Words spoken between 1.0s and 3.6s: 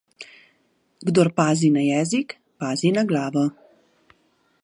Kdor pazi na jezik, pazi na glavo.